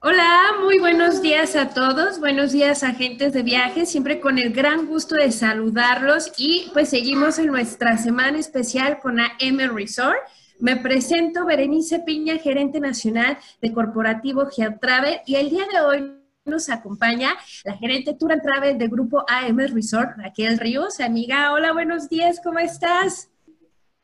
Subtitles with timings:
[0.00, 4.86] Hola, muy buenos días a todos, buenos días agentes de viaje, siempre con el gran
[4.86, 10.16] gusto de saludarlos y pues seguimos en nuestra semana especial con AM Resort.
[10.60, 16.12] Me presento Berenice Piña, gerente nacional de Corporativo Geotravel y el día de hoy
[16.44, 17.34] nos acompaña
[17.64, 21.00] la gerente Tour and Travel de Grupo AM Resort, Raquel Ríos.
[21.00, 23.30] Amiga, hola, buenos días, ¿cómo estás?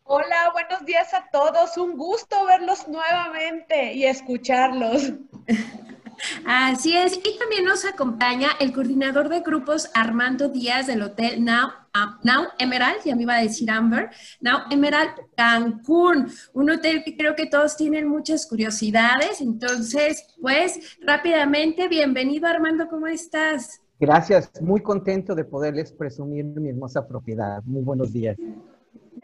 [0.06, 1.78] Hola, buenos días a todos.
[1.78, 5.14] Un gusto verlos nuevamente y escucharlos.
[6.46, 11.68] Así es, y también nos acompaña el coordinador de grupos Armando Díaz del Hotel Now,
[11.94, 14.10] ah, Now Emerald, ya me iba a decir Amber,
[14.40, 19.40] Now Emerald Cancún, un hotel que creo que todos tienen muchas curiosidades.
[19.40, 23.80] Entonces, pues rápidamente, bienvenido Armando, ¿cómo estás?
[23.98, 27.62] Gracias, muy contento de poderles presumir mi hermosa propiedad.
[27.64, 28.36] Muy buenos días.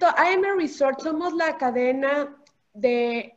[0.09, 2.37] AM Resort somos la cadena
[2.73, 3.37] de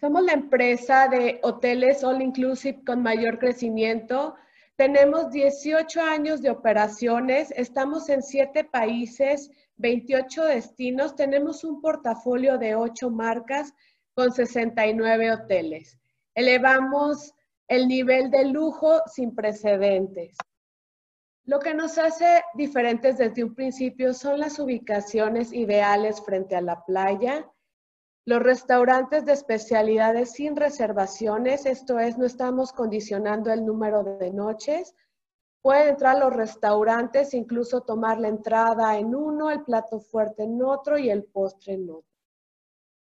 [0.00, 4.36] somos la empresa de hoteles all inclusive con mayor crecimiento.
[4.76, 12.76] Tenemos 18 años de operaciones, estamos en 7 países, 28 destinos, tenemos un portafolio de
[12.76, 13.74] 8 marcas
[14.14, 15.98] con 69 hoteles.
[16.34, 17.34] Elevamos
[17.66, 20.36] el nivel de lujo sin precedentes.
[21.48, 26.84] Lo que nos hace diferentes desde un principio son las ubicaciones ideales frente a la
[26.84, 27.50] playa,
[28.26, 34.94] los restaurantes de especialidades sin reservaciones, esto es, no estamos condicionando el número de noches.
[35.62, 40.98] Pueden entrar los restaurantes, incluso tomar la entrada en uno, el plato fuerte en otro
[40.98, 42.04] y el postre en otro.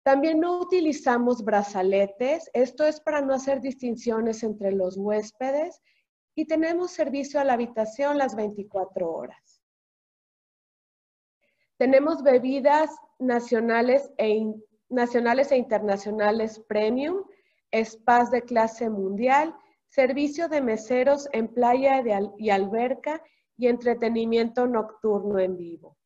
[0.03, 5.81] También no utilizamos brazaletes, esto es para no hacer distinciones entre los huéspedes
[6.37, 9.59] y tenemos servicio a la habitación las 24 horas.
[11.77, 14.53] Tenemos bebidas nacionales e
[14.89, 17.23] nacionales e internacionales premium,
[17.73, 19.55] spas de clase mundial,
[19.89, 22.03] servicio de meseros en playa
[22.37, 23.19] y alberca
[23.57, 25.97] y entretenimiento nocturno en vivo.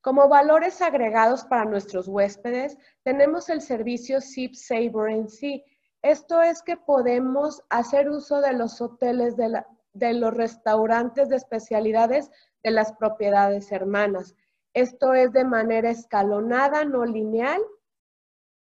[0.00, 5.62] Como valores agregados para nuestros huéspedes, tenemos el servicio Sip Saver en sí.
[6.04, 12.30] Esto es que podemos hacer uso de los hoteles, de, los restaurantes de especialidades
[12.62, 14.34] de las propiedades hermanas.
[14.74, 17.62] Esto es de manera escalonada, no lineal.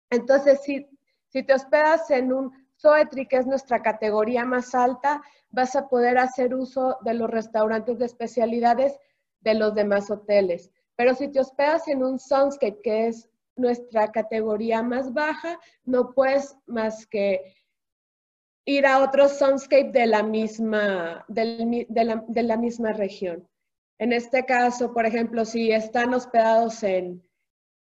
[0.09, 0.87] Entonces, si,
[1.27, 6.17] si te hospedas en un Zoetri, que es nuestra categoría más alta, vas a poder
[6.17, 8.97] hacer uso de los restaurantes de especialidades
[9.41, 10.71] de los demás hoteles.
[10.95, 16.55] Pero si te hospedas en un Sunscape, que es nuestra categoría más baja, no puedes
[16.65, 17.55] más que
[18.65, 23.47] ir a otro Sunscape de la misma, de la misma región.
[23.97, 27.23] En este caso, por ejemplo, si están hospedados en,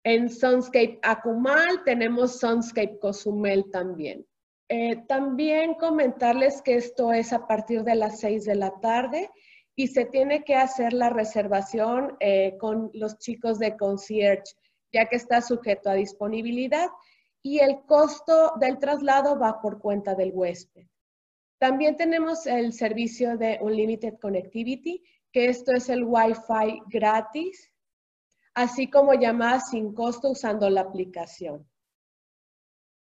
[0.05, 4.25] en Sunscape Akumal, tenemos Sunscape Cozumel también.
[4.69, 9.31] Eh, también comentarles que esto es a partir de las 6 de la tarde
[9.77, 14.55] y se tiene que hacer la reservación eh, con los chicos de concierge,
[14.95, 16.89] ya que está sujeto a disponibilidad
[17.43, 20.87] y el costo del traslado va por cuenta del huésped.
[21.59, 25.03] También tenemos el servicio de Unlimited Connectivity,
[25.33, 27.73] que esto es el Wi-Fi gratis,
[28.55, 31.69] así como llamadas sin costo usando la aplicación.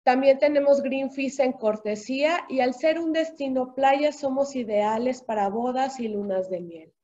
[0.03, 5.49] También tenemos Green Fees en cortesía y al ser un destino playa somos ideales para
[5.49, 6.96] bodas y lunas de miel.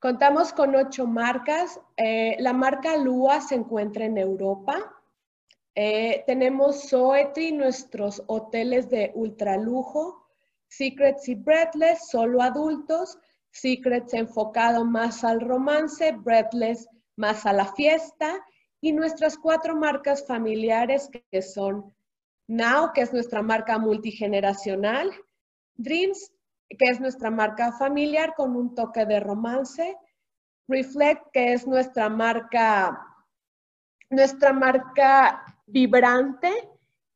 [0.00, 1.80] Contamos con ocho marcas.
[1.96, 4.94] Eh, la marca Lua se encuentra en Europa.
[5.74, 10.24] Eh, tenemos Soetri, nuestros hoteles de ultralujo.
[10.68, 13.18] Secrets y Breathless, solo adultos.
[13.50, 18.38] Secrets enfocado más al romance, Breathless más a la fiesta.
[18.80, 21.92] Y nuestras cuatro marcas familiares que son
[22.46, 25.10] Now, que es nuestra marca multigeneracional.
[25.74, 26.32] Dreams,
[26.68, 29.96] que es nuestra marca familiar con un toque de romance.
[30.68, 32.98] Reflect, que es nuestra marca,
[34.10, 36.52] nuestra marca vibrante,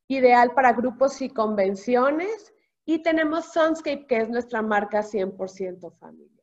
[0.07, 2.53] ideal para grupos y convenciones.
[2.85, 6.33] Y tenemos Sunscape, que es nuestra marca 100% familiar.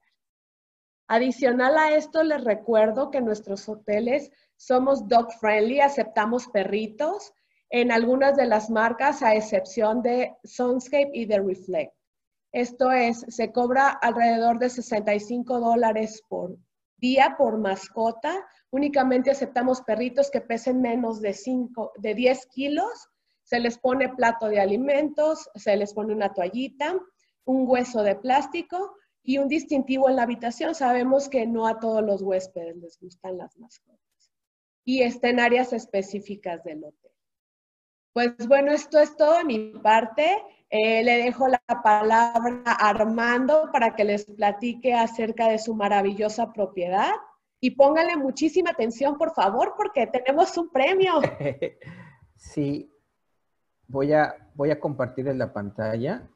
[1.08, 7.34] Adicional a esto, les recuerdo que nuestros hoteles somos dog friendly, aceptamos perritos
[7.68, 11.99] en algunas de las marcas, a excepción de Sunscape y de Reflect.
[12.52, 16.56] Esto es, se cobra alrededor de 65 dólares por
[16.96, 18.46] día por mascota.
[18.70, 23.10] Únicamente aceptamos perritos que pesen menos de, 5, de 10 kilos
[23.50, 26.96] se les pone plato de alimentos, se les pone una toallita,
[27.44, 28.94] un hueso de plástico
[29.24, 30.72] y un distintivo en la habitación.
[30.76, 34.30] Sabemos que no a todos los huéspedes les gustan las mascotas.
[34.84, 36.99] Y está en áreas específicas del hotel.
[38.12, 40.42] Pues bueno, esto es todo de mi parte.
[40.68, 46.52] Eh, le dejo la palabra a Armando para que les platique acerca de su maravillosa
[46.52, 47.10] propiedad.
[47.60, 51.20] Y pónganle muchísima atención, por favor, porque tenemos un premio.
[52.42, 52.90] Sí,
[53.86, 56.26] voy a, voy a compartir la pantalla.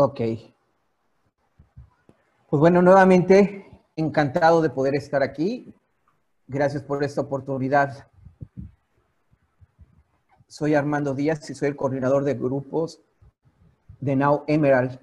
[0.00, 0.20] Ok.
[2.48, 5.74] Pues bueno, nuevamente encantado de poder estar aquí.
[6.46, 8.06] Gracias por esta oportunidad.
[10.46, 13.00] Soy Armando Díaz y soy el coordinador de grupos
[13.98, 15.00] de Now Emerald.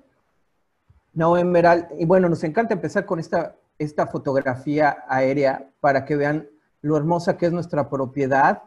[1.11, 6.47] Now Emerald, y bueno, nos encanta empezar con esta, esta fotografía aérea para que vean
[6.81, 8.63] lo hermosa que es nuestra propiedad,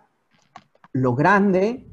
[0.93, 1.91] lo grande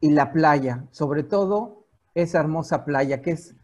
[0.00, 1.84] y la playa, sobre todo
[2.14, 3.54] esa hermosa playa que es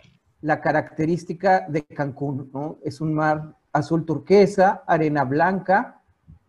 [0.44, 2.78] la característica de Cancún, ¿no?
[2.84, 6.02] Es un mar azul turquesa, arena blanca,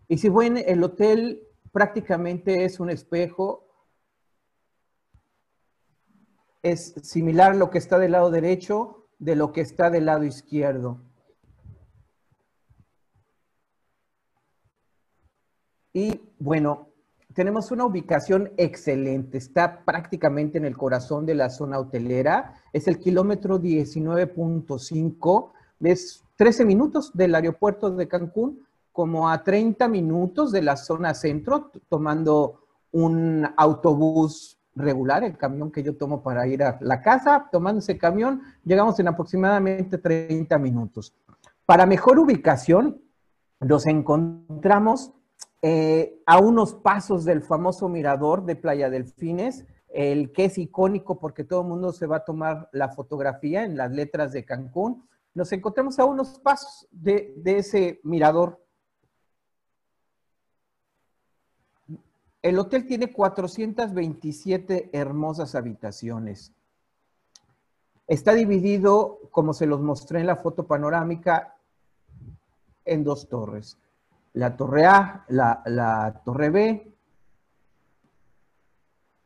[0.06, 3.64] y si ven, el hotel prácticamente es un espejo,
[6.62, 10.24] es similar a lo que está del lado derecho de lo que está del lado
[10.24, 11.00] izquierdo.
[15.94, 16.90] Y bueno,
[17.36, 22.98] tenemos una ubicación excelente, está prácticamente en el corazón de la zona hotelera, es el
[22.98, 25.50] kilómetro 19.5,
[25.80, 31.70] es 13 minutos del aeropuerto de Cancún, como a 30 minutos de la zona centro,
[31.90, 32.62] tomando
[32.92, 37.98] un autobús regular, el camión que yo tomo para ir a la casa, tomando ese
[37.98, 41.12] camión, llegamos en aproximadamente 30 minutos.
[41.66, 43.02] Para mejor ubicación,
[43.60, 45.12] nos encontramos
[45.62, 51.44] eh, a unos pasos del famoso mirador de Playa Delfines, el que es icónico porque
[51.44, 55.08] todo el mundo se va a tomar la fotografía en las letras de Cancún.
[55.34, 58.62] Nos encontramos a unos pasos de, de ese mirador.
[62.42, 66.52] El hotel tiene 427 hermosas habitaciones.
[68.06, 71.56] Está dividido, como se los mostré en la foto panorámica,
[72.84, 73.78] en dos torres
[74.36, 76.94] la torre A, la, torre B,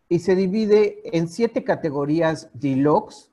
[0.08, 3.32] y se divide en siete categorías deluxe,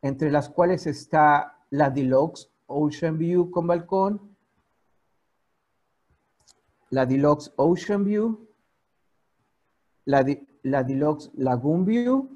[0.00, 4.36] entre las cuales está la deluxe Ocean View con balcón,
[6.90, 8.48] la deluxe Ocean View,
[10.04, 10.24] la,
[10.62, 12.30] la deluxe Lagoon View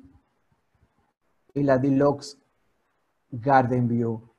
[1.55, 2.37] y la deluxe
[3.31, 4.30] Garden View.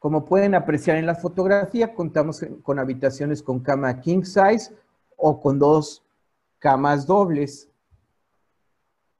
[0.00, 4.74] Como pueden apreciar en la fotografía, contamos con habitaciones con cama king size
[5.14, 6.02] o con dos
[6.58, 7.68] camas dobles.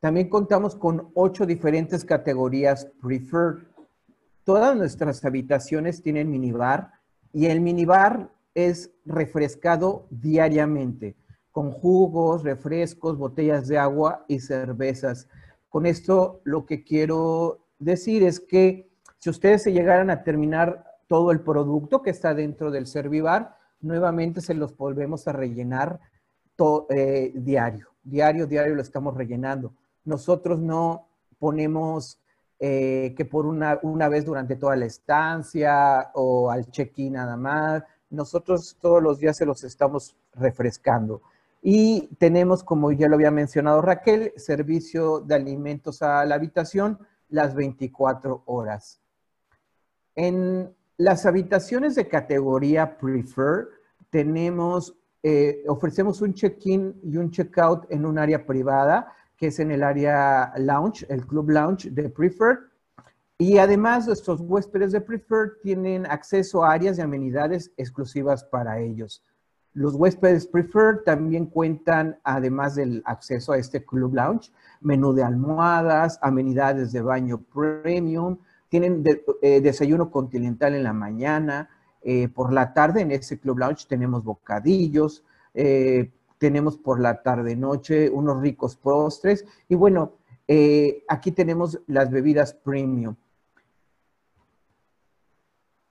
[0.01, 3.59] También contamos con ocho diferentes categorías preferred.
[4.43, 6.93] Todas nuestras habitaciones tienen minibar
[7.31, 11.15] y el minibar es refrescado diariamente
[11.53, 15.29] con jugos, refrescos, botellas de agua y cervezas.
[15.69, 18.90] Con esto lo que quiero decir es que
[19.21, 24.41] si ustedes se llegaran a terminar todo el producto que está dentro del Servivar, nuevamente
[24.41, 26.01] se los volvemos a rellenar
[26.91, 27.89] eh, diario.
[28.03, 29.73] Diario, diario lo estamos rellenando.
[30.05, 31.07] Nosotros no
[31.39, 32.19] ponemos
[32.59, 37.83] eh, que por una, una vez durante toda la estancia o al check-in nada más.
[38.11, 41.23] Nosotros todos los días se los estamos refrescando.
[41.63, 47.55] Y tenemos, como ya lo había mencionado Raquel, servicio de alimentos a la habitación las
[47.55, 49.01] 24 horas.
[50.23, 53.69] En las habitaciones de categoría Prefer,
[54.13, 59.83] eh, ofrecemos un check-in y un check-out en un área privada, que es en el
[59.83, 62.59] área lounge, el club lounge de Prefer.
[63.39, 69.25] Y además, nuestros huéspedes de Prefer tienen acceso a áreas de amenidades exclusivas para ellos.
[69.73, 76.19] Los huéspedes Prefer también cuentan, además del acceso a este club lounge, menú de almohadas,
[76.21, 78.37] amenidades de baño premium,
[78.71, 79.05] tienen
[79.43, 81.69] eh, desayuno continental en la mañana,
[82.03, 88.09] eh, por la tarde en ese Club Lounge tenemos bocadillos, eh, tenemos por la tarde-noche
[88.09, 90.15] unos ricos postres y bueno,
[91.07, 93.15] aquí tenemos las bebidas premium.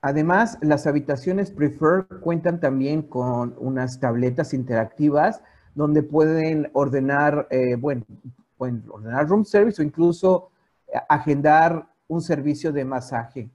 [0.01, 5.41] Además, las habitaciones Prefer cuentan también con unas tabletas interactivas
[5.75, 8.05] donde pueden ordenar, bueno,
[8.57, 10.49] pueden ordenar room service o incluso
[11.07, 13.49] agendar un servicio de masaje.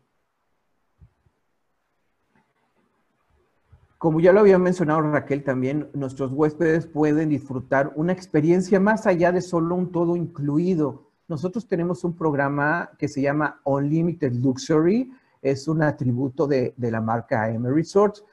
[3.99, 9.33] Como ya lo había mencionado Raquel también, nuestros huéspedes pueden disfrutar una experiencia más allá
[9.33, 11.11] de solo un todo incluido.
[11.27, 17.45] nosotros tenemos un programa que se llama Unlimited Luxury, es un atributo de, la marca
[17.45, 18.25] AM Resorts,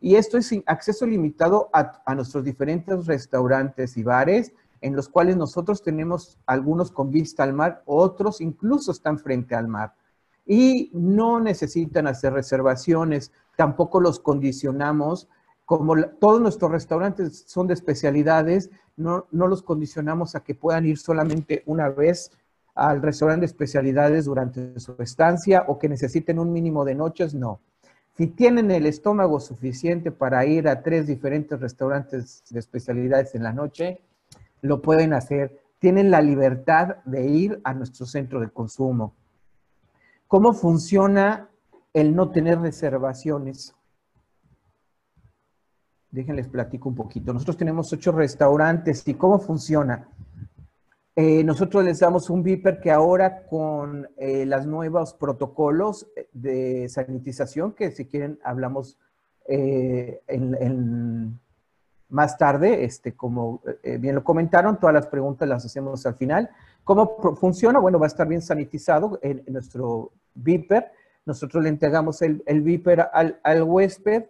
[0.00, 5.36] y esto es acceso limitado a, a nuestros diferentes restaurantes y bares, en los cuales
[5.36, 9.94] nosotros tenemos algunos con vista al mar, otros incluso están frente al mar.
[10.44, 15.28] Y no necesitan hacer reservaciones, tampoco los condicionamos
[15.66, 21.64] como todos nuestros restaurantes son de especialidades, no, los condicionamos a que puedan ir solamente
[21.66, 22.30] una vez
[22.76, 27.60] al restaurante de especialidades durante su estancia o que necesiten un mínimo de noches, no.
[28.16, 33.52] Si tienen el estómago suficiente para ir a tres diferentes restaurantes de especialidades en la
[33.52, 34.00] noche,
[34.62, 35.60] lo pueden hacer.
[35.78, 39.14] Tienen la libertad de ir a nuestro centro de consumo.
[40.26, 41.48] ¿Cómo funciona
[41.92, 43.74] el no tener reservaciones?
[46.10, 47.32] Déjenles platico un poquito.
[47.32, 50.08] Nosotros tenemos ocho restaurantes y cómo funciona.
[51.18, 57.72] Eh, nosotros les damos un viper que ahora con eh, los nuevos protocolos de sanitización,
[57.72, 58.98] que si quieren hablamos
[59.48, 61.40] eh, en,
[62.08, 63.60] más tarde, este, como
[63.98, 66.50] bien lo comentaron, todas las preguntas las hacemos al final.
[66.86, 67.80] ¿Cómo funciona?
[67.80, 70.92] Bueno, va a estar bien sanitizado en, nuestro viper.
[71.24, 74.26] Nosotros le entregamos el, viper al, huésped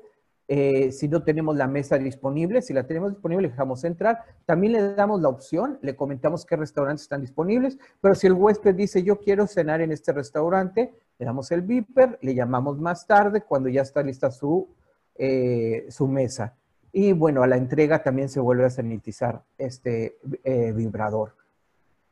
[0.49, 4.25] eh, si no tenemos la mesa disponible, si la tenemos disponible, dejamos entrar.
[4.47, 8.75] También le damos la opción, le comentamos qué restaurantes están disponibles, pero si el huésped
[8.75, 13.42] dice yo quiero cenar en este restaurante, le damos el beeper, le llamamos más tarde
[13.42, 14.68] cuando ya está lista su,
[15.16, 16.54] eh, su mesa.
[16.99, 21.37] Y bueno, a la entrega también se vuelve a sanitizar este eh, vibrador.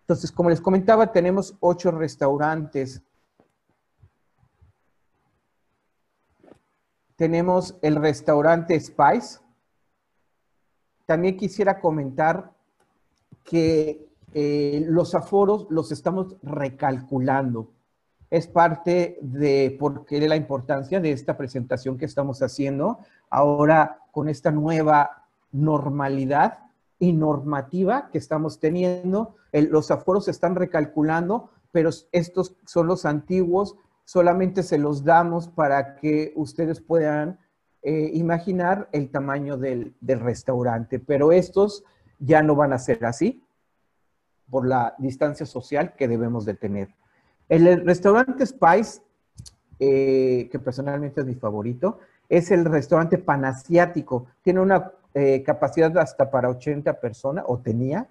[0.03, 3.01] Entonces, como les comentaba, tenemos ocho restaurantes
[7.17, 9.39] tenemos el restaurante Spice.
[11.07, 12.53] También quisiera comentar
[13.43, 17.71] que eh, los aforos los estamos recalculando.
[18.29, 19.79] Es parte de
[20.11, 22.99] la importancia de esta presentación que estamos haciendo
[23.35, 26.59] ahora con esta nueva normalidad
[26.99, 29.37] y normativa que estamos teniendo.
[29.53, 35.97] los aforos se están recalculando, pero estos son los antiguos solamente se los damos para
[35.97, 37.39] que ustedes puedan
[37.83, 41.85] eh, imaginar el tamaño del, restaurante, pero estos
[42.19, 43.43] ya no van a ser así
[44.51, 46.95] por la distancia social que debemos de tener.
[47.49, 49.03] El, restaurante Spice,
[49.79, 54.27] eh, que personalmente es mi favorito, es el restaurante panasiático.
[54.43, 58.09] Tiene una eh, capacidad hasta para 80 personas, o tenía,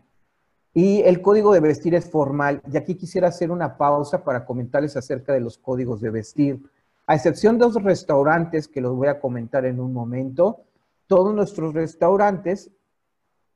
[0.74, 2.62] y el código de vestir es formal.
[2.72, 6.62] Y aquí quisiera hacer una pausa para comentarles acerca de los códigos de vestir.
[7.06, 10.62] A excepción de los restaurantes, que los voy a comentar en un momento,
[11.06, 12.72] todos nuestros restaurantes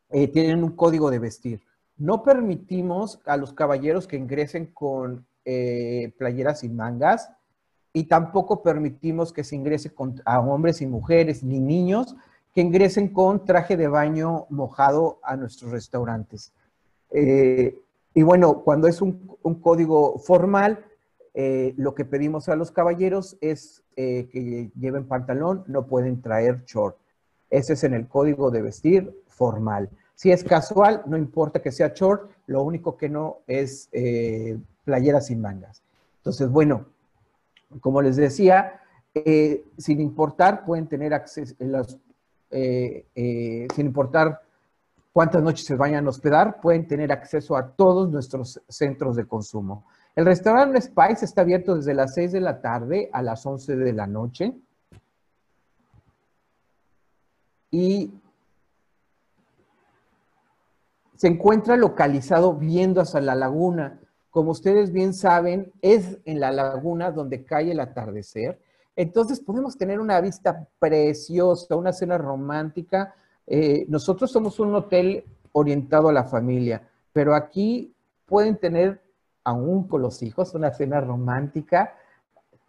[0.10, 1.62] eh, tienen un código de vestir.
[1.98, 7.32] No permitimos a los caballeros que ingresen con eh, playeras sin mangas
[7.98, 9.92] y tampoco permitimos que se ingrese
[10.24, 12.16] a hombres y mujeres ni niños
[12.54, 16.54] que ingresen con traje de baño mojado a nuestros restaurantes.
[17.10, 17.76] Eh,
[18.14, 20.86] y bueno, cuando es un, código formal,
[21.34, 26.66] eh, lo que pedimos a los caballeros es eh, que lleven pantalón, no pueden traer
[26.66, 26.98] short.
[27.50, 29.90] Ese es en el código de vestir formal.
[30.14, 33.90] Si es casual, no importa que sea short, lo único que no es
[34.84, 35.82] playera sin mangas.
[36.20, 36.86] Entonces, bueno,
[37.80, 38.82] como les decía,
[39.78, 41.56] sin importar, pueden tener acceso,
[42.50, 44.42] sin importar
[45.12, 49.86] cuántas noches se vayan a hospedar, pueden tener acceso a todos nuestros centros de consumo.
[50.16, 53.94] El restaurante Spice está abierto desde las 6 de la tarde a las 11 de
[53.94, 54.56] la noche.
[57.70, 58.14] Y
[61.16, 64.00] se encuentra localizado viendo hacia la laguna.
[64.38, 68.62] Como ustedes bien saben, es en la laguna donde cae el atardecer.
[68.96, 73.16] Entonces podemos tener una vista preciosa, una cena romántica
[73.48, 77.92] eh, nosotros somos un hotel orientado a la familia, pero aquí
[78.28, 79.02] pueden tener,
[79.44, 81.96] aún con los hijos, una cena romántica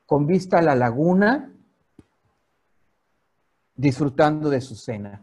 [0.07, 1.53] con vista a la laguna,
[3.77, 5.23] disfrutando de su cena.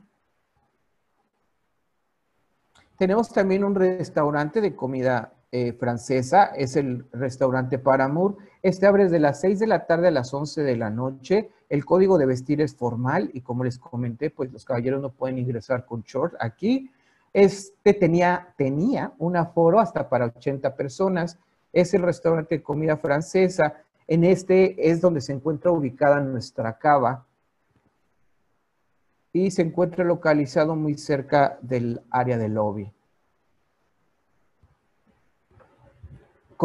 [2.99, 8.37] Tenemos también un restaurante de comida eh, francesa, es el restaurante Paramour.
[8.61, 11.49] Este abre desde las 6 de la tarde a las 11 de la noche.
[11.69, 15.37] El código de vestir es formal y como les comenté, pues los caballeros no pueden
[15.37, 16.91] ingresar con short aquí.
[17.31, 21.37] Este tenía, tenía un aforo hasta para 80 personas.
[21.71, 23.73] Es el restaurante de comida francesa.
[24.07, 27.25] En este es donde se encuentra ubicada nuestra cava
[29.33, 32.91] y se encuentra localizado muy cerca del área del lobby.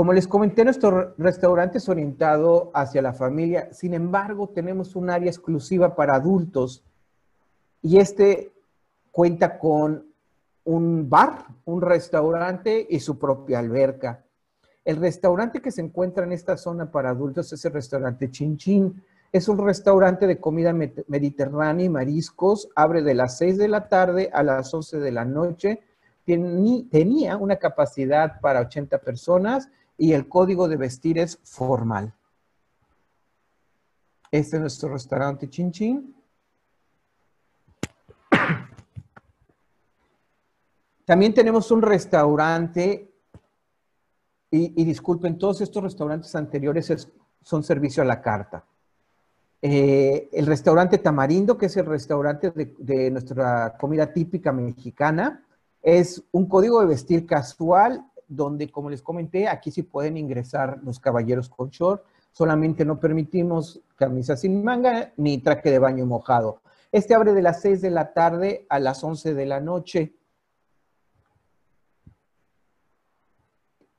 [0.00, 3.68] Como les comenté, nuestro restaurante es orientado hacia la familia.
[3.70, 6.82] Sin embargo, tenemos un área exclusiva para adultos
[7.82, 8.50] y este
[9.10, 10.06] cuenta con
[10.64, 14.24] un bar, un restaurante y su propia alberca.
[14.86, 19.04] El restaurante que se encuentra en esta zona para adultos es el restaurante Chin Chin.
[19.30, 22.70] Es un restaurante de comida mediterránea y mariscos.
[22.74, 25.82] Abre de las 6 de la tarde a las 11 de la noche.
[26.24, 29.68] Tenía una capacidad para 80 personas
[30.00, 32.14] y el código de vestir es formal.
[34.30, 36.16] Este es nuestro restaurante Chin Chin.
[41.04, 43.12] También tenemos un restaurante
[44.50, 47.06] y, disculpen, todos estos restaurantes anteriores
[47.42, 48.64] son servicio a la carta.
[49.60, 55.44] Eh, el restaurante Tamarindo, que es el restaurante de, nuestra comida típica mexicana,
[55.82, 61.00] es un código de vestir casual donde, como les comenté, aquí sí pueden ingresar los
[61.00, 66.62] caballeros con short, solamente no permitimos camisa sin manga ni traje de baño mojado.
[66.92, 70.14] Este abre de las 6 de la tarde a las 11 de la noche.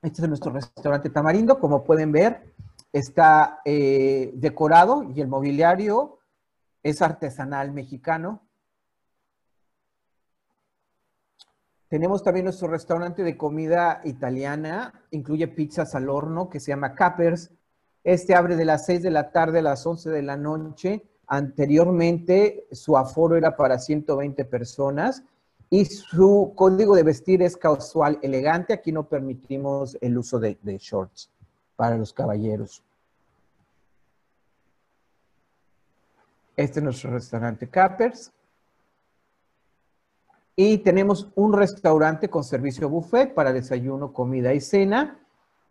[0.01, 1.59] Este es nuestro restaurante Tamarindo.
[1.59, 2.53] Como pueden ver,
[2.91, 6.19] está eh, decorado y el mobiliario
[6.83, 8.41] es artesanal mexicano.
[11.91, 17.51] Tenemos también nuestro restaurante de comida italiana, incluye pizzas al horno que se llama Cappers.
[18.05, 21.03] Este abre de las 6 de la tarde a las 11 de la noche.
[21.27, 25.25] Anteriormente su aforo era para 120 personas
[25.69, 28.71] y su código de vestir es casual elegante.
[28.71, 31.29] Aquí no permitimos el uso de, shorts
[31.75, 32.81] para los caballeros.
[36.55, 38.31] Este es nuestro restaurante Cappers.
[40.55, 45.19] Y tenemos un restaurante con servicio buffet para desayuno, comida y cena.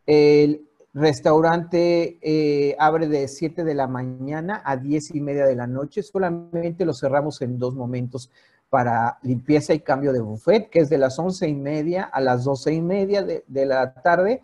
[0.07, 5.67] El restaurante eh, abre de 7 de la mañana a 10 y media de la
[5.67, 6.03] noche.
[6.03, 8.31] Solamente lo cerramos en dos momentos
[8.71, 12.45] para limpieza y cambio de buffet, que es de las once y media a las
[12.45, 14.43] doce y media de, la tarde.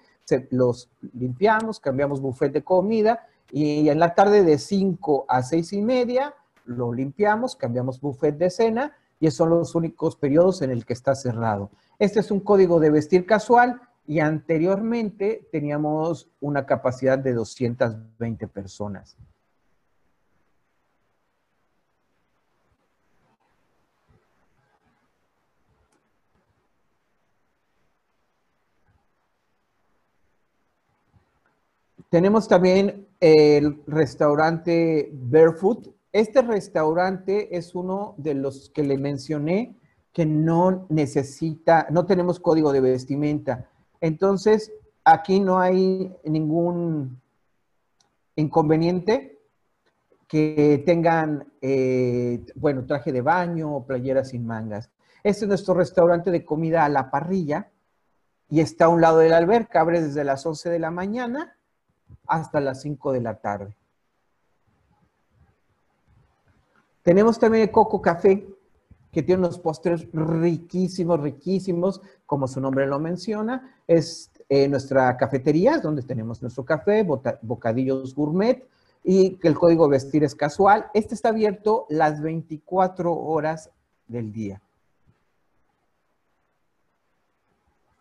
[0.50, 5.80] los limpiamos, cambiamos buffet de comida y en la tarde de 5 a seis y
[5.80, 6.34] media
[6.64, 11.14] lo limpiamos, cambiamos buffet de cena y son los únicos periodos en el que está
[11.14, 11.70] cerrado.
[11.98, 19.16] Este es un código de vestir casual y anteriormente teníamos una capacidad de 220 personas.
[32.08, 35.95] Tenemos también el restaurante Barefoot.
[36.16, 39.76] Este restaurante es uno de los que le mencioné
[40.14, 43.68] que no necesita, no tenemos código de vestimenta.
[44.00, 44.72] Entonces,
[45.04, 47.20] aquí no hay ningún
[48.34, 49.42] inconveniente
[50.26, 54.90] que tengan, eh, bueno, traje de baño o playera sin mangas.
[55.22, 57.70] Este es nuestro restaurante de comida a la parrilla
[58.48, 61.58] y está a un lado de la alberca, abre desde las 11 de la mañana
[62.26, 63.76] hasta las 5 de la tarde.
[67.06, 68.48] Tenemos también Coco Café,
[69.12, 73.76] que tiene unos postres riquísimos, riquísimos, como su nombre lo menciona.
[73.86, 77.06] Es eh, nuestra cafetería, donde tenemos nuestro café,
[77.42, 78.66] bocadillos gourmet,
[79.04, 80.90] y que el código vestir es casual.
[80.94, 83.70] Este está abierto las 24 horas
[84.08, 84.60] del día.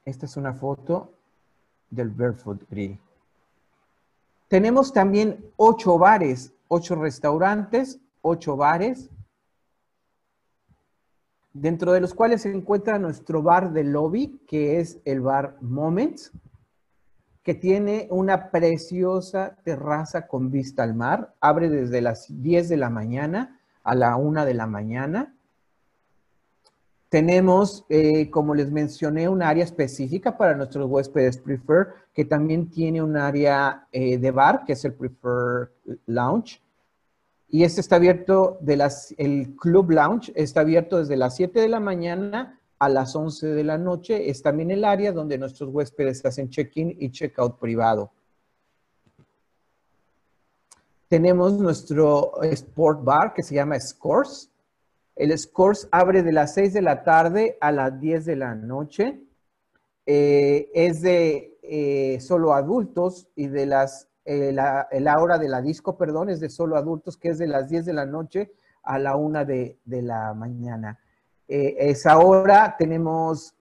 [0.04, 1.12] Esta es una foto
[1.92, 3.00] del Barefoot Grill.
[4.48, 9.12] Tenemos también ocho bares, ocho restaurantes, ocho bares,
[11.54, 16.32] dentro de los cuales se encuentra nuestro bar de lobby, que es el bar Moments,
[17.44, 21.36] que tiene una preciosa terraza con vista al mar.
[21.40, 25.36] Abre desde las 10 de la mañana a la 1 de la mañana.
[27.10, 33.04] Tenemos, eh, como les mencioné, un área específica para nuestros huéspedes Prefer, que también tiene
[33.04, 35.72] un área eh, de bar, que es el Prefer
[36.08, 36.65] Lounge.
[37.56, 41.70] Y este está abierto, de las, el Club Lounge está abierto desde las 7 de
[41.70, 44.30] la mañana a las 11 de la noche.
[44.30, 48.12] Es también el área donde nuestros huéspedes hacen check-in y check-out privado.
[51.08, 54.50] Tenemos nuestro Sport Bar que se llama Scores
[55.16, 59.18] el Scores abre de las 6 de la tarde a las 10 de la noche.
[60.06, 65.98] Eh, es de eh, solo adultos y de las, eh, la, hora de la disco,
[65.98, 68.52] perdón, es de solo adultos, que es de las 10 de la noche
[68.84, 71.00] a la 1 de, de la mañana.
[71.48, 73.56] esa hora tenemos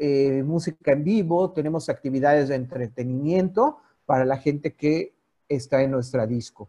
[0.45, 5.15] música en vivo, tenemos actividades de entretenimiento, para la gente que
[5.49, 6.69] está en nuestra disco.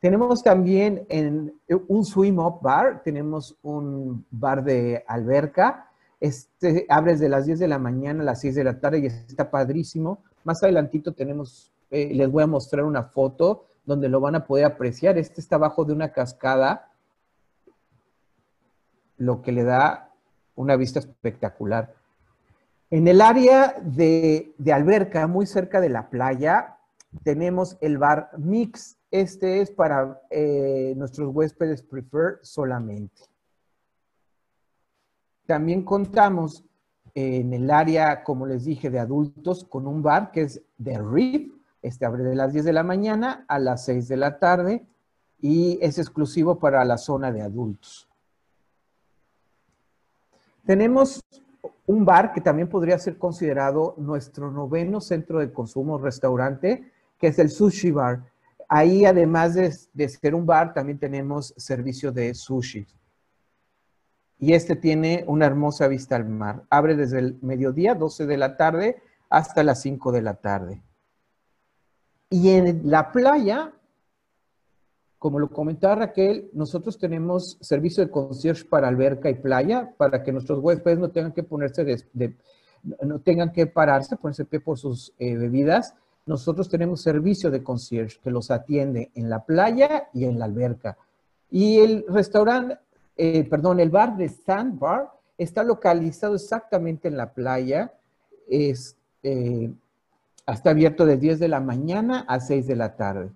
[0.00, 5.88] Tenemos también en un swim up bar, tenemos un bar de alberca.
[6.20, 9.06] Este abre desde las 10 de la mañana a las 6 de la tarde y
[9.06, 10.22] está padrísimo.
[10.44, 14.64] Más adelantito tenemos, eh, les voy a mostrar una foto donde lo van a poder
[14.64, 15.16] apreciar.
[15.16, 16.90] Este está abajo de una cascada,
[19.16, 20.10] lo que le da
[20.56, 21.94] una vista espectacular.
[22.90, 26.78] En el área de, alberca, muy cerca de la playa,
[27.22, 28.96] tenemos el bar Mix.
[29.12, 33.22] Este es para eh, nuestros huéspedes prefer solamente.
[35.46, 36.64] También contamos
[37.14, 41.52] en el área, como les dije, de adultos con un bar que es The Reef.
[41.84, 44.86] Este abre de las 10 de la mañana a las 6 de la tarde
[45.38, 48.08] y es exclusivo para la zona de adultos.
[50.64, 51.22] Tenemos
[51.84, 57.38] un bar que también podría ser considerado nuestro noveno centro de consumo restaurante, que es
[57.38, 58.32] el Sushi Bar.
[58.66, 62.86] Ahí, además de, ser un bar, también tenemos servicio de sushi.
[64.38, 66.62] Y este tiene una hermosa vista al mar.
[66.70, 70.82] Abre desde el mediodía, 12 de la tarde, hasta las 5 de la tarde.
[72.34, 73.72] Y en la playa,
[75.18, 80.32] como lo comentaba Raquel, nosotros tenemos servicio de concierge para alberca y playa, para que
[80.32, 82.36] nuestros huéspedes no tengan que ponerse de,
[83.02, 85.94] no tengan que pararse, ponerse pie por sus eh, bebidas
[86.26, 90.96] nosotros tenemos servicio de concierge que los atiende en la playa y en la alberca.
[91.50, 92.78] Y el restaurante,
[93.16, 97.92] eh, perdón, el bar de Sandbar está localizado exactamente en la playa.
[98.48, 99.70] Es, eh,
[100.52, 103.32] está abierto de 10 de la mañana a 6 de la tarde.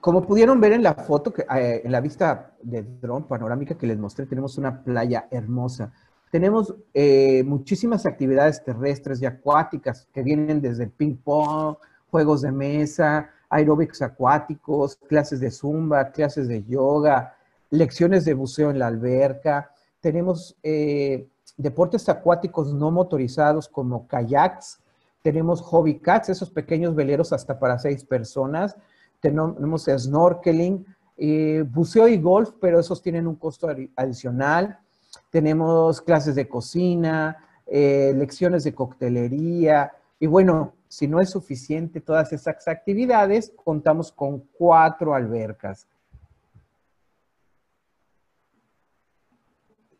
[0.00, 3.86] Como pudieron ver en la foto, que, eh, en la vista de dron panorámica que
[3.86, 5.92] les mostré, tenemos una playa hermosa.
[6.32, 11.76] Tenemos eh, muchísimas actividades terrestres y acuáticas que vienen desde ping pong,
[12.10, 17.36] juegos de mesa, aeróbicos acuáticos, clases de zumba, clases de yoga,
[17.70, 19.71] lecciones de buceo en la alberca.
[20.02, 24.80] Tenemos eh, deportes acuáticos no motorizados como kayaks.
[25.22, 28.76] Tenemos hobby cats, esos pequeños veleros hasta para seis personas.
[29.20, 30.84] Tenemos snorkeling,
[31.16, 34.78] eh, buceo y golf, pero esos tienen un costo adicional
[35.30, 42.32] tenemos clases de cocina, eh, lecciones de coctelería, y bueno, si no es suficiente todas
[42.32, 45.86] esas actividades, contamos con cuatro albercas.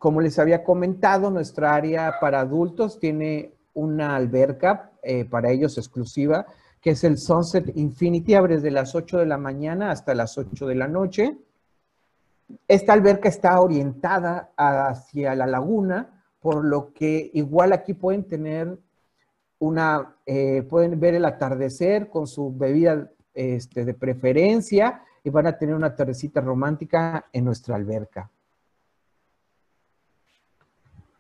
[0.03, 6.45] Como les había comentado, nuestra área para adultos tiene una alberca eh, para ellos exclusiva,
[6.81, 10.67] que es el Sunset Infinity, abre desde las 8 de la mañana hasta las 8
[10.67, 11.39] de la noche.
[12.67, 18.77] Esta alberca está orientada hacia la laguna, por lo que igual aquí pueden tener
[19.61, 25.57] una, eh, pueden ver el atardecer con su bebida este, de preferencia y van a
[25.57, 28.29] tener una tardecita romántica en nuestra alberca.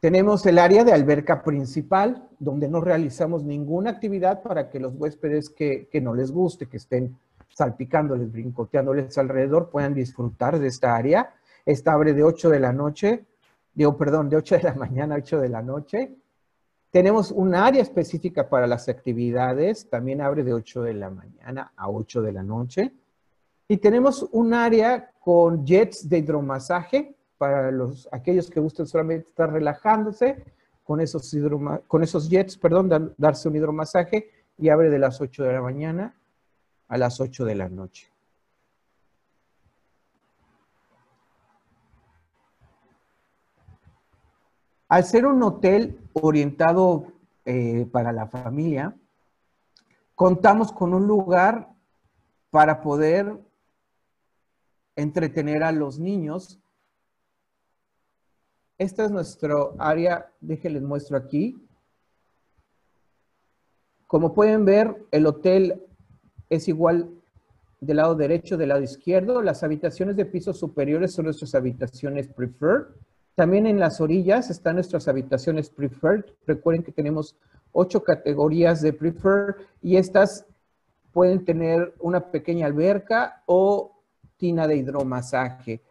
[0.02, 5.48] Tenemos el área de alberca principal, donde no realizamos ninguna actividad para que los huéspedes
[5.48, 7.16] que, que no les guste, que estén
[7.50, 11.32] salpicándoles, brincoteándoles alrededor, puedan disfrutar de esta área.
[11.64, 13.26] Esta abre de 8 de la noche,
[13.74, 16.10] digo, perdón, de 8 de la mañana a 8 de la noche.
[16.90, 21.88] Tenemos un área específica para las actividades, también abre de 8 de la mañana a
[21.88, 22.92] 8 de la noche.
[23.68, 29.52] Y tenemos un área con jets de hidromasaje para los, aquellos que gusten solamente estar
[29.52, 30.44] relajándose
[30.84, 31.36] con esos,
[31.88, 36.14] con esos jets, perdón, darse un hidromasaje y abre de las 8 de la mañana
[36.86, 38.08] a las 8 de la noche.
[44.86, 47.08] Al ser un hotel orientado
[47.44, 48.94] eh, para la familia,
[50.14, 51.70] contamos con un lugar
[52.50, 53.36] para poder
[54.94, 56.61] entretener a los niños.
[58.82, 61.56] Esta es nuestro área, déjenles muestro aquí.
[64.08, 65.84] Como pueden ver, el hotel
[66.50, 67.08] es igual
[67.80, 69.40] del lado derecho, del lado izquierdo.
[69.40, 72.86] Las habitaciones de pisos superiores son nuestras habitaciones preferred.
[73.36, 76.24] También en las orillas están nuestras habitaciones preferred.
[76.44, 77.36] Recuerden que tenemos
[77.70, 80.44] ocho categorías de preferred y estas
[81.12, 84.02] pueden tener una pequeña alberca o
[84.38, 85.82] tina de hidromasaje.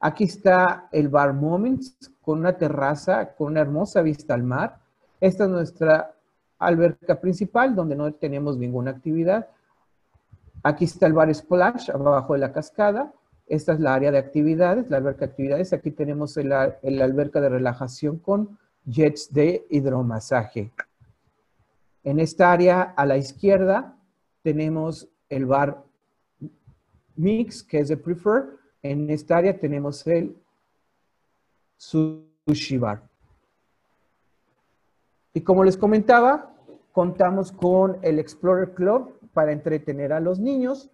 [0.00, 4.78] Aquí está el Bar Moments con una terraza con una hermosa vista al mar.
[5.20, 6.14] Esta es nuestra
[6.58, 9.48] alberca principal donde no tenemos ninguna actividad.
[10.62, 13.12] Aquí está el bar Splash, abajo de la cascada.
[13.46, 15.72] Esta es la área de actividades, la alberca de actividades.
[15.72, 20.72] Aquí tenemos el, el alberca de relajación con jets de hidromasaje.
[22.02, 23.96] En esta área a la izquierda
[24.42, 25.84] tenemos el bar
[27.16, 28.46] mix, que es de prefer.
[28.90, 30.36] En esta área tenemos el
[31.76, 33.02] sushi bar.
[35.34, 36.54] Y como les comentaba,
[36.92, 40.88] contamos con el Explorer Club para entretener a los niños.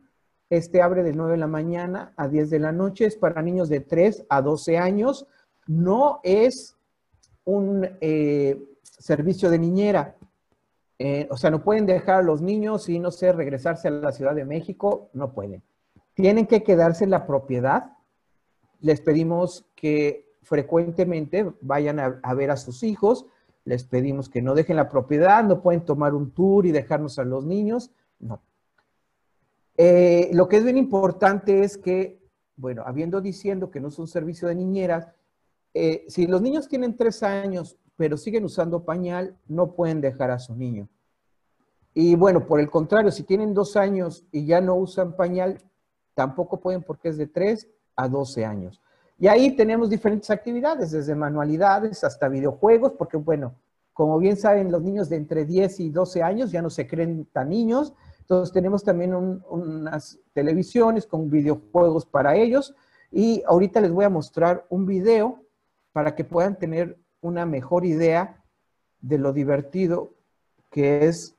[0.48, 3.68] Este abre de 9 de la mañana a 10 de la noche, es para niños
[3.68, 5.26] de 3 a 12 años.
[5.66, 6.76] No es
[7.44, 10.16] un eh, servicio de niñera.
[10.98, 14.12] Eh, o sea, no pueden dejar a los niños y, no sé, regresarse a la
[14.12, 15.62] Ciudad de México, no pueden.
[16.14, 17.96] Tienen que quedarse en la propiedad.
[18.81, 23.27] Les pedimos que frecuentemente vayan a ver a sus hijos
[23.64, 27.25] les pedimos que no dejen la propiedad, no pueden tomar un tour y dejarnos a
[27.25, 28.42] los niños, no.
[29.77, 32.20] Eh, lo que es bien importante es que,
[32.57, 35.09] bueno, habiendo diciendo que no es un servicio de niñeras,
[35.75, 40.38] eh, si los niños tienen tres años, pero siguen usando pañal, no pueden dejar a
[40.38, 40.88] su niño.
[41.94, 45.59] Y bueno, por el contrario, si tienen dos años y ya no usan pañal,
[46.14, 48.81] tampoco pueden porque es de tres a doce años.
[49.18, 53.55] Y ahí tenemos diferentes actividades, desde manualidades hasta videojuegos, porque bueno,
[53.92, 57.27] como bien saben, los niños de entre 10 y 12 años ya no se creen
[57.27, 57.92] tan niños.
[58.20, 62.75] Entonces tenemos también unas televisiones con videojuegos para ellos.
[63.11, 65.42] Y ahorita les voy a mostrar un video
[65.92, 68.42] para que puedan tener una mejor idea
[69.01, 70.14] de lo divertido
[70.70, 71.37] que es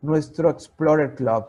[0.00, 1.46] nuestro Explorer Club.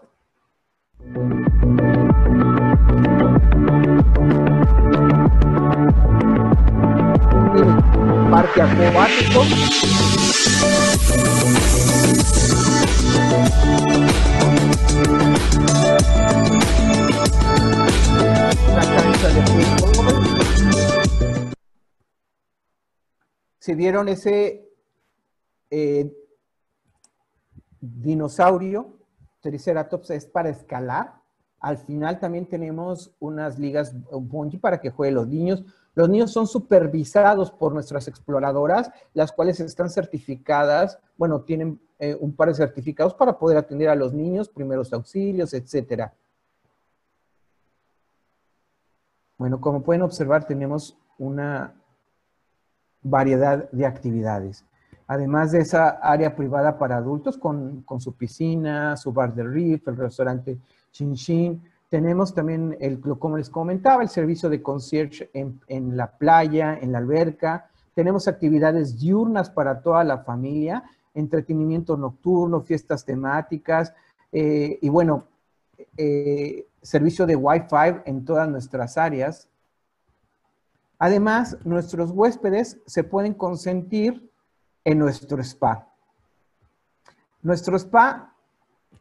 [8.32, 9.42] Parque acuático.
[23.60, 24.68] Si vieron ese
[25.70, 26.12] eh,
[27.80, 29.03] dinosaurio,
[29.44, 31.14] Triceratops es para escalar.
[31.60, 35.64] Al final también tenemos unas ligas bungee para que jueguen los niños.
[35.96, 42.36] Los niños son supervisados por nuestras exploradoras, las cuales están certificadas, bueno, tienen eh, un
[42.36, 46.14] par de certificados para poder atender a los niños, primeros auxilios, etcétera.
[49.38, 51.76] Bueno, como pueden observar, tenemos una
[53.02, 54.66] variedad de actividades.
[55.08, 59.88] Además de esa área privada para adultos con, con su piscina, su bar de riff,
[59.88, 60.58] el restaurante
[60.92, 61.62] Chin Chin,
[61.94, 66.98] tenemos también, el, como les comentaba, el servicio de concierge en, la playa, en la
[66.98, 67.70] alberca.
[67.94, 73.94] Tenemos actividades diurnas para toda la familia, entretenimiento nocturno, fiestas temáticas
[74.32, 75.28] eh, y bueno,
[75.96, 79.48] eh, servicio de Wi-Fi en todas nuestras áreas.
[80.98, 84.32] Además, nuestros huéspedes se pueden consentir
[84.84, 85.88] en nuestro spa.
[87.42, 88.34] Nuestro spa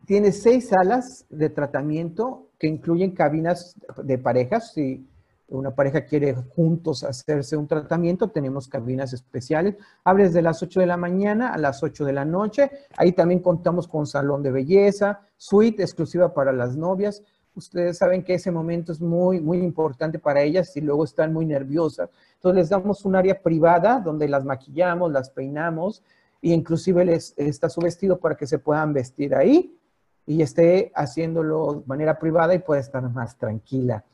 [0.07, 4.73] tiene seis salas de tratamiento que incluyen cabinas de parejas.
[4.73, 5.07] Si
[5.49, 9.77] una pareja quiere juntos hacerse un tratamiento, tenemos cabinas especiales.
[10.05, 12.71] Abre desde las 8 de la mañana a las 8 de la noche.
[12.97, 17.23] Ahí también contamos con salón de belleza, suite exclusiva para las novias.
[17.55, 21.45] Ustedes saben que ese momento es muy, muy importante para ellas y luego están muy
[21.45, 22.09] nerviosas.
[22.35, 26.03] Entonces les damos un área privada donde las maquillamos, las peinamos
[26.41, 29.79] e inclusive les está su vestido para que se puedan vestir ahí
[30.27, 34.05] y esté haciéndolo de manera privada y pueda estar más tranquila.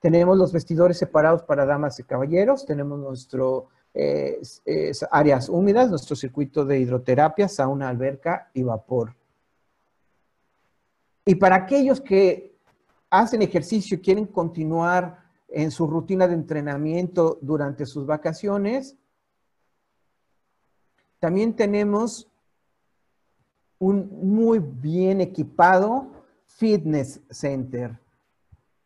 [0.00, 4.40] Tenemos los vestidores separados para damas y caballeros, tenemos nuestro eh,
[5.10, 9.14] áreas húmedas, nuestro circuito de hidroterapia, sauna, alberca y vapor.
[11.24, 12.47] Y para aquellos que
[13.10, 15.18] hacen ejercicio quieren continuar
[15.48, 18.96] en su rutina de entrenamiento durante sus vacaciones,
[21.18, 22.28] también tenemos
[23.78, 26.12] un muy bien equipado
[26.46, 27.98] fitness center.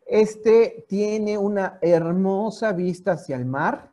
[0.05, 3.91] Este tiene una hermosa vista hacia el mar.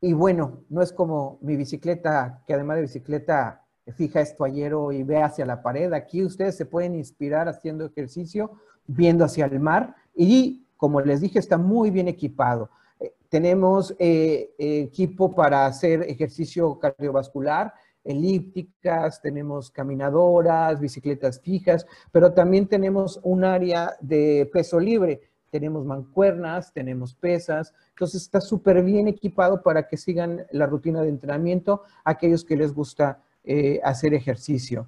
[0.00, 3.64] Y bueno, no es como mi bicicleta, que además de bicicleta
[3.96, 5.92] fija estuallero y ve hacia la pared.
[5.92, 8.52] Aquí ustedes se pueden inspirar haciendo ejercicio,
[8.88, 9.94] viendo hacia el mar.
[10.16, 12.70] Y como les dije, está muy bien equipado.
[12.98, 17.72] Eh, tenemos eh, equipo para hacer ejercicio cardiovascular
[18.08, 25.20] elípticas, tenemos caminadoras, bicicletas fijas, pero también tenemos un área de peso libre.
[25.50, 31.08] Tenemos mancuernas, tenemos pesas, entonces está súper bien equipado para que sigan la rutina de
[31.08, 34.86] entrenamiento aquellos que les gusta eh, hacer ejercicio.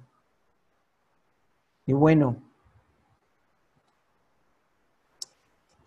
[1.87, 2.37] Y bueno,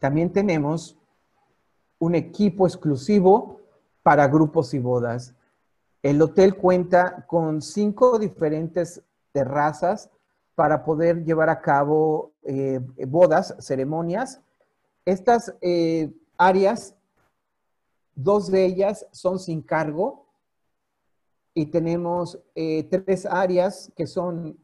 [0.04, 0.98] también tenemos
[1.98, 3.62] un equipo exclusivo
[4.02, 5.34] para grupos y bodas.
[6.02, 10.10] El hotel cuenta con cinco diferentes terrazas
[10.54, 14.42] para poder llevar a cabo eh, bodas, ceremonias.
[15.06, 16.94] Estas eh, áreas,
[18.14, 20.26] dos de ellas son sin cargo
[21.54, 24.58] y tenemos eh, tres áreas que son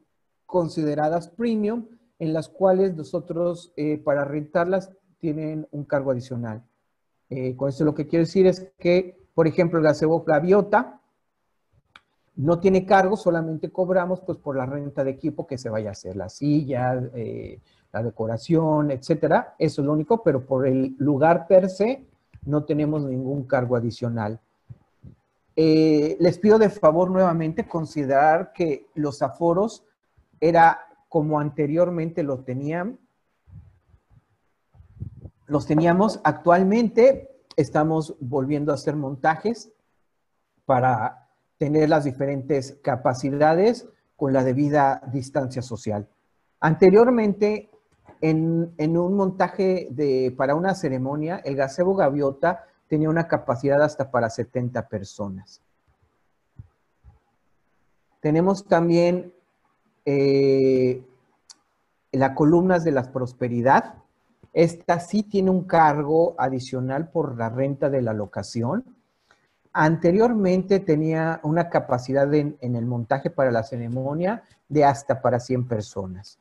[0.44, 3.72] consideradas premium, en las cuales nosotros
[4.04, 4.90] para rentarlas
[5.20, 6.62] tienen un cargo adicional.
[7.56, 11.00] con esto lo que quiero decir es que, por ejemplo, el gazebo Gaviota,
[12.40, 15.92] no tiene cargo, solamente cobramos pues por la renta de equipo que se vaya a
[15.92, 17.60] hacer, la silla, eh,
[17.92, 19.54] la decoración, etcétera.
[19.58, 22.06] Eso es lo único, pero por el lugar per se
[22.46, 24.40] no tenemos ningún cargo adicional.
[25.54, 29.84] Eh, les pido de favor nuevamente considerar que los aforos
[30.40, 32.98] era como anteriormente lo tenían,
[35.50, 39.72] los teníamos actualmente, estamos volviendo a hacer montajes
[40.64, 46.08] para tener las diferentes capacidades con la debida distancia social.
[46.60, 47.68] Anteriormente,
[48.20, 54.30] en, un montaje de, para una ceremonia, el gazebo gaviota tenía una capacidad hasta para
[54.30, 55.60] 70 personas.
[58.20, 59.32] Tenemos también
[60.04, 61.04] eh,
[62.12, 63.99] las columnas de la prosperidad.
[64.52, 68.84] Esta sí tiene un cargo adicional por la renta de la locación
[69.72, 76.38] Anteriormente tenía una capacidad en, el montaje para la ceremonia de hasta para 100 personas.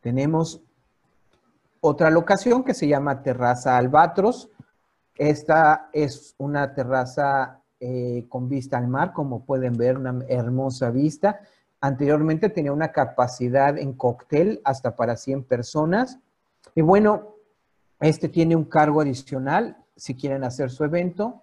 [0.00, 0.60] Tenemos
[1.80, 4.50] otra locación que se llama Terraza Albatros.
[5.14, 11.38] Esta es una terraza eh, con vista al mar, como pueden ver, una hermosa vista.
[11.80, 16.18] Anteriormente tenía una capacidad en cóctel hasta para 100 personas.
[16.74, 17.36] Y bueno,
[18.00, 21.42] este tiene un cargo adicional si quieren hacer su evento.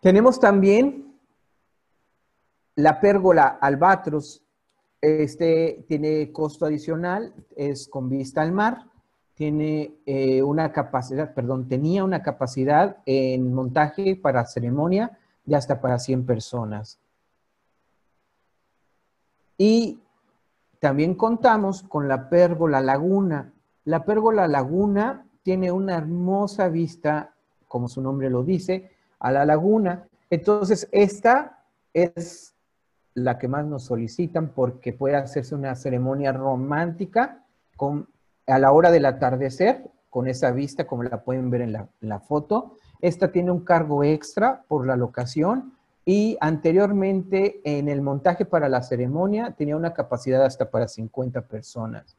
[0.00, 1.18] Tenemos también
[2.74, 4.42] la pérgola albatros.
[5.00, 8.86] Este tiene costo adicional, es con vista al mar.
[9.34, 15.98] Tiene eh, una capacidad, perdón, tenía una capacidad en montaje para ceremonia de hasta para
[15.98, 16.98] 100 personas.
[19.58, 20.00] Y
[20.80, 23.52] también contamos con la pérgola laguna.
[23.84, 27.34] La pérgola laguna tiene una hermosa vista,
[27.68, 30.08] como su nombre lo dice, a la laguna.
[30.28, 31.64] Entonces, esta
[31.94, 32.54] es
[33.14, 37.44] la que más nos solicitan porque puede hacerse una ceremonia romántica
[38.46, 42.76] a la hora del atardecer, con esa vista, como la pueden ver en la foto.
[43.00, 45.75] Esta tiene un cargo extra por la locación
[46.08, 52.16] y anteriormente en el montaje para la ceremonia tenía una capacidad hasta para 50 personas.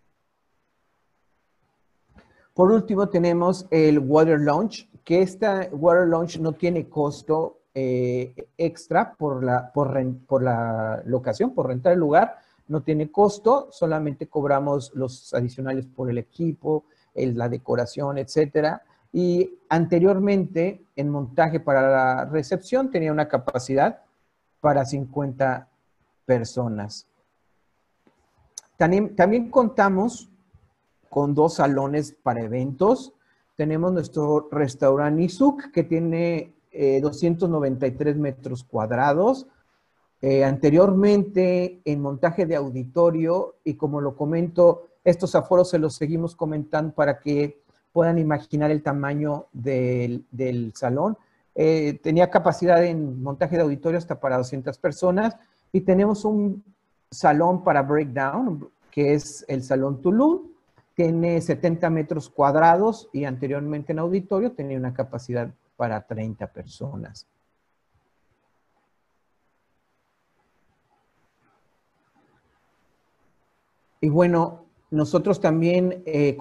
[2.54, 9.14] Por último, tenemos el Water Launch, que esta Water Launch no tiene costo eh, extra
[9.14, 9.96] por la, por,
[10.26, 16.10] por la locación, por rentar el lugar, no tiene costo, solamente cobramos los adicionales por
[16.10, 18.84] el equipo, la decoración, etcétera.
[19.12, 24.02] Y anteriormente, en montaje para la recepción, tenía una capacidad
[24.60, 25.68] para 50
[26.26, 27.08] personas.
[28.78, 30.30] También, también contamos
[31.10, 33.14] con dos salones para eventos.
[33.56, 36.54] Tenemos nuestro restaurante Isuk, que tiene
[37.02, 39.48] 293 eh, metros cuadrados.
[40.22, 46.36] Eh, anteriormente en montaje de auditorio y como lo comento, estos aforos se los seguimos
[46.36, 50.26] comentando para que puedan imaginar el tamaño del,
[50.76, 51.18] salón.
[51.56, 55.36] Eh, tenía capacidad en montaje de auditorio hasta para 200 personas
[55.72, 56.64] y tenemos un
[57.10, 60.50] salón para breakdown, que es el Salón Tulum,
[60.94, 67.28] tiene 70 metros cuadrados y anteriormente en auditorio tenía una capacidad para 30 personas.
[74.02, 76.38] Y bueno, nosotros también eh,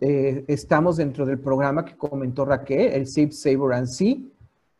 [0.00, 4.16] eh, estamos dentro del programa que comentó Raquel, el SIP Saver and Sea.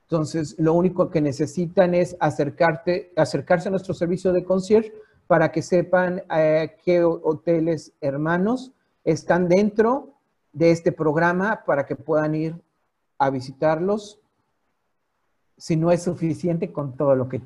[0.03, 4.93] Entonces, lo único que necesitan es acercarte, acercarse a nuestro servicio de concierge
[5.27, 8.73] para que sepan eh, qué hoteles hermanos
[9.05, 10.11] están dentro
[10.53, 12.55] de este programa para que puedan ir
[13.17, 14.21] a visitarlos.
[15.57, 17.39] Si no es suficiente con todo lo que,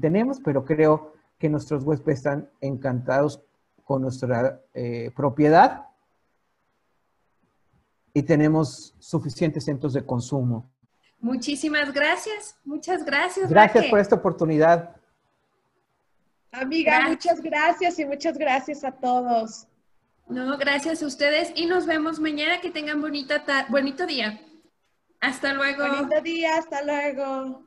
[0.00, 3.40] tenemos, pero creo que nuestros huéspedes están encantados
[3.90, 5.88] con nuestra eh, propiedad
[8.14, 10.70] y tenemos suficientes centros de consumo.
[11.18, 13.50] Muchísimas gracias, muchas gracias.
[13.50, 14.94] Gracias por esta oportunidad.
[16.52, 19.66] Amiga, muchas gracias y muchas gracias a todos.
[20.28, 22.60] No, gracias a ustedes y nos vemos mañana.
[22.60, 24.40] Que tengan bonita bonito día.
[25.20, 25.84] Hasta luego.
[25.84, 27.64] Bonito día, hasta luego.